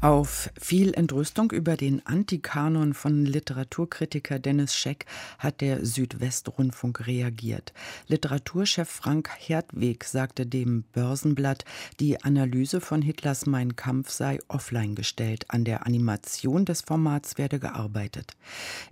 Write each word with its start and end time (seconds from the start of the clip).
auf 0.00 0.50
viel 0.58 0.94
Entrüstung 0.94 1.50
über 1.50 1.76
den 1.76 2.04
Antikanon 2.06 2.94
von 2.94 3.26
Literaturkritiker 3.26 4.38
Dennis 4.38 4.74
Scheck 4.74 5.04
hat 5.38 5.60
der 5.60 5.84
Südwestrundfunk 5.84 7.06
reagiert. 7.06 7.74
Literaturchef 8.08 8.88
Frank 8.88 9.28
Hertweg 9.36 10.04
sagte 10.04 10.46
dem 10.46 10.84
Börsenblatt, 10.94 11.66
die 12.00 12.22
Analyse 12.22 12.80
von 12.80 13.02
Hitlers 13.02 13.44
Mein 13.44 13.76
Kampf 13.76 14.10
sei 14.10 14.38
offline 14.48 14.94
gestellt. 14.94 15.44
An 15.48 15.64
der 15.64 15.86
Animation 15.86 16.64
des 16.64 16.80
Formats 16.80 17.36
werde 17.36 17.58
gearbeitet. 17.58 18.36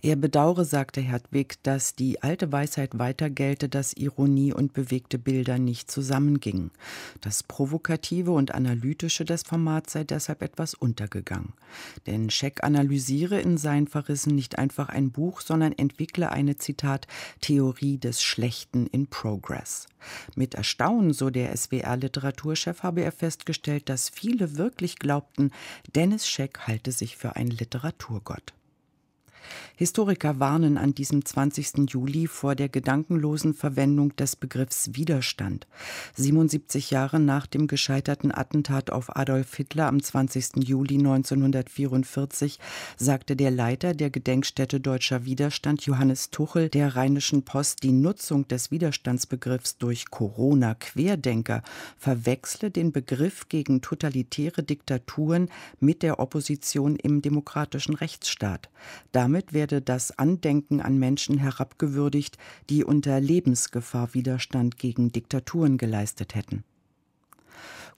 Er 0.03 0.17
bedauere, 0.17 0.67
sagte 0.67 1.01
Hertweg, 1.01 1.63
dass 1.63 1.95
die 1.95 2.23
alte 2.23 2.53
Weisheit 2.53 2.99
weiter 2.99 3.31
gelte, 3.31 3.71
dass 3.71 3.95
Ironie 3.95 4.53
und 4.53 4.75
bewegte 4.75 5.19
Bilder 5.19 5.59
nicht 5.59 5.91
zusammengingen. 5.91 6.71
Das 7.23 7.43
Provokative 7.43 8.33
und 8.33 8.55
Analytische 8.55 9.25
des 9.25 9.43
Formats 9.43 9.95
sei 9.95 10.05
deshalb 10.05 10.43
etwas 10.43 10.75
unter 10.75 10.98
untergegangen. 10.99 11.53
Denn 12.07 12.31
Scheck 12.31 12.65
analysiere 12.65 13.41
in 13.41 13.57
seinen 13.57 13.87
Verrissen 13.87 14.35
nicht 14.35 14.59
einfach 14.59 14.89
ein 14.89 15.11
Buch, 15.11 15.41
sondern 15.41 15.73
entwickle 15.73 16.31
eine, 16.33 16.57
Zitat, 16.57 17.07
Theorie 17.41 17.99
des 17.99 18.23
Schlechten 18.23 18.87
in 18.87 19.07
Progress. 19.07 19.87
Mit 20.35 20.55
Erstaunen, 20.55 21.13
so 21.13 21.31
der 21.31 21.57
SWR-Literaturchef, 21.57 22.83
habe 22.83 23.03
er 23.03 23.13
festgestellt, 23.13 23.89
dass 23.89 24.09
viele 24.09 24.57
wirklich 24.57 24.99
glaubten, 24.99 25.53
Dennis 25.95 26.29
Scheck 26.29 26.61
halte 26.67 26.93
sich 26.93 27.17
für 27.17 27.37
einen 27.37 27.51
Literaturgott. 27.51 28.55
Historiker 29.77 30.41
warnen 30.41 30.77
an 30.77 30.95
diesem 30.95 31.25
20. 31.25 31.91
Juli 31.91 32.27
vor 32.27 32.55
der 32.55 32.69
gedankenlosen 32.69 33.55
Verwendung 33.55 34.15
des 34.17 34.37
Begriffs 34.37 34.91
Widerstand. 34.95 35.67
77 36.15 36.91
Jahre 36.91 37.21
nach 37.21 37.47
dem 37.47 37.67
gescheiterten 37.67 38.35
Attentat 38.35 38.91
auf 38.91 39.17
Adolf 39.17 39.55
Hitler 39.55 39.87
am 39.87 40.03
20. 40.03 40.65
Juli 40.69 40.97
1944 40.99 42.59
sagte 42.97 43.37
der 43.37 43.51
Leiter 43.51 43.95
der 43.95 44.11
Gedenkstätte 44.11 44.81
Deutscher 44.81 45.25
Widerstand 45.25 45.87
Johannes 45.87 46.31
Tuchel 46.31 46.69
der 46.69 46.97
Rheinischen 46.97 47.45
Post, 47.45 47.83
die 47.83 47.93
Nutzung 47.93 48.49
des 48.49 48.71
Widerstandsbegriffs 48.71 49.79
durch 49.79 50.11
Corona-Querdenker 50.11 51.63
verwechsle 51.97 52.71
den 52.71 52.93
Begriff 52.93 53.49
gegen 53.49 53.81
totalitäre 53.81 54.63
Diktaturen 54.63 55.49
mit 55.81 56.03
der 56.03 56.21
Opposition 56.21 56.97
im 56.97 57.23
demokratischen 57.23 57.95
Rechtsstaat. 57.95 58.69
Damit 59.13 59.38
damit 59.39 59.53
werde 59.53 59.81
das 59.81 60.19
Andenken 60.19 60.81
an 60.81 60.99
Menschen 60.99 61.39
herabgewürdigt, 61.39 62.39
die 62.69 62.83
unter 62.83 63.21
Lebensgefahr 63.21 64.13
Widerstand 64.13 64.79
gegen 64.79 65.13
Diktaturen 65.13 65.79
geleistet 65.79 66.35
hätten. 66.35 66.65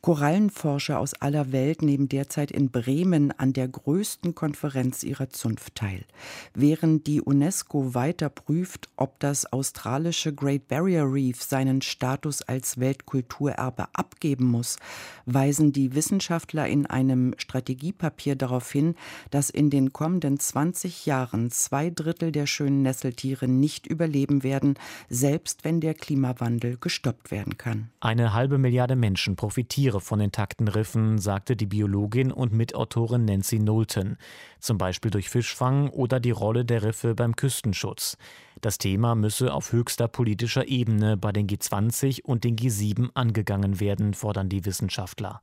Korallenforscher 0.03 0.99
aus 0.99 1.13
aller 1.13 1.53
Welt 1.53 1.83
nehmen 1.83 2.09
derzeit 2.09 2.51
in 2.51 2.71
Bremen 2.71 3.33
an 3.33 3.53
der 3.53 3.69
größten 3.69 4.35
Konferenz 4.35 5.03
ihrer 5.03 5.29
Zunft 5.29 5.75
teil. 5.75 6.07
Während 6.55 7.07
die 7.07 7.21
UNESCO 7.21 7.95
weiter 7.95 8.31
prüft, 8.31 8.89
ob 8.97 9.21
das 9.21 9.53
australische 9.53 10.35
Great 10.35 10.69
Barrier 10.69 11.05
Reef 11.05 11.43
seinen 11.43 11.83
Status 11.83 12.41
als 12.41 12.81
Weltkulturerbe 12.81 13.89
abgeben 13.93 14.47
muss, 14.47 14.79
weisen 15.27 15.75
die 15.75 15.95
Wissenschaftler 15.95 16.67
in 16.67 16.87
einem 16.87 17.35
Strategiepapier 17.37 18.37
darauf 18.37 18.73
hin, 18.73 18.95
dass 19.31 19.51
in 19.51 19.69
den 19.69 19.93
kommenden 19.93 20.41
20 20.41 21.05
Jahren 21.05 21.51
zwei 21.51 21.91
Drittel 21.91 22.33
der 22.33 22.47
schönen 22.47 22.81
Nesseltiere 22.81 23.49
nicht 23.49 23.87
überleben 23.87 24.45
werden, 24.45 24.79
selbst 25.11 25.63
wenn 25.65 25.83
der 25.83 25.93
Klimawandel 25.93 26.79
gestoppt 26.81 27.31
werden 27.31 27.59
kann. 27.59 27.91
Eine 28.01 28.33
halbe 28.33 28.57
Milliarde 28.57 28.97
Menschen 28.97 29.37
profitieren 29.37 29.90
Tiere 29.91 30.01
von 30.01 30.21
intakten 30.21 30.69
Riffen, 30.69 31.19
sagte 31.19 31.57
die 31.57 31.67
Biologin 31.67 32.31
und 32.31 32.53
Mitautorin 32.53 33.25
Nancy 33.25 33.59
Knowlton, 33.59 34.19
zum 34.61 34.79
Beispiel 34.79 35.11
durch 35.11 35.29
Fischfang 35.29 35.89
oder 35.89 36.21
die 36.21 36.31
Rolle 36.31 36.65
der 36.65 36.85
Riffe 36.85 37.17
beim 37.17 37.35
Küstenschutz. 37.35 38.17
Das 38.61 38.79
Thema 38.79 39.17
müsse 39.17 39.53
auf 39.53 39.73
höchster 39.73 40.07
politischer 40.07 40.69
Ebene 40.69 41.17
bei 41.17 41.33
den 41.33 41.49
G20 41.49 42.23
und 42.23 42.45
den 42.45 42.55
G7 42.55 43.09
angegangen 43.15 43.81
werden, 43.81 44.15
fordern 44.15 44.49
die 44.49 44.65
Wissenschaftler. 44.65 45.41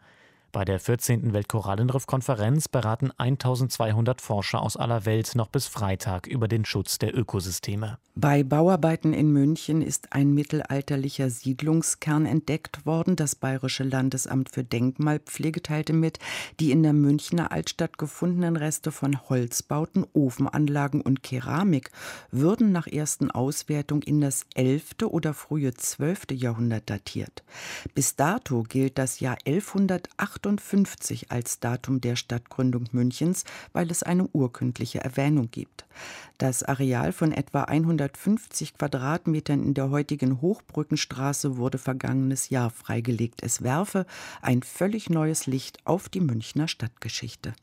Bei 0.53 0.63
der 0.63 0.79
14. 0.79 1.33
Weltkorallenriff-Konferenz 1.33 2.69
beraten 2.69 3.11
1200 3.17 4.21
Forscher 4.21 4.61
aus 4.61 4.77
aller 4.77 5.05
Welt 5.05 5.35
noch 5.35 5.49
bis 5.49 5.67
Freitag 5.67 6.25
über 6.25 6.47
den 6.47 6.63
Schutz 6.63 6.97
der 6.99 7.15
Ökosysteme. 7.17 7.97
Bei 8.15 8.43
Bauarbeiten 8.43 9.13
in 9.13 9.31
München 9.31 9.81
ist 9.83 10.13
ein 10.13 10.33
mittelalterlicher 10.33 11.29
Siedlungskern 11.29 12.25
entdeckt 12.25 12.85
worden. 12.85 13.15
Das 13.15 13.35
Bayerische 13.35 13.83
Landesamt 13.83 14.49
für 14.49 14.63
Denkmalpflege 14.63 15.61
teilte 15.61 15.93
mit, 15.93 16.17
die 16.59 16.71
in 16.71 16.81
der 16.81 16.93
Münchner 16.93 17.51
Altstadt 17.51 17.97
gefundenen 17.97 18.55
Reste 18.55 18.91
von 18.91 19.29
Holzbauten, 19.29 20.05
Ofenanlagen 20.13 21.01
und 21.01 21.21
Keramik 21.21 21.91
würden 22.31 22.71
nach 22.71 22.87
ersten 22.87 23.29
Auswertung 23.29 24.01
in 24.01 24.21
das 24.21 24.45
11. 24.55 24.95
oder 25.05 25.35
frühe 25.35 25.73
12. 25.73 26.31
Jahrhundert 26.31 26.89
datiert. 26.89 27.43
Bis 27.93 28.15
dato 28.15 28.63
gilt 28.63 28.97
das 28.97 29.19
Jahr 29.19 29.37
1108 29.45 30.36
1958 30.37 31.31
als 31.31 31.59
Datum 31.59 32.01
der 32.01 32.15
Stadtgründung 32.15 32.85
Münchens, 32.91 33.43
weil 33.73 33.91
es 33.91 34.03
eine 34.03 34.27
urkundliche 34.27 34.99
Erwähnung 34.99 35.49
gibt. 35.51 35.85
Das 36.37 36.63
Areal 36.63 37.11
von 37.11 37.31
etwa 37.31 37.63
150 37.63 38.77
Quadratmetern 38.77 39.63
in 39.63 39.73
der 39.73 39.89
heutigen 39.89 40.41
Hochbrückenstraße 40.41 41.57
wurde 41.57 41.77
vergangenes 41.77 42.49
Jahr 42.49 42.69
freigelegt. 42.69 43.41
Es 43.41 43.63
werfe 43.63 44.05
ein 44.41 44.63
völlig 44.63 45.09
neues 45.09 45.47
Licht 45.47 45.79
auf 45.85 46.09
die 46.09 46.21
Münchner 46.21 46.67
Stadtgeschichte. 46.67 47.53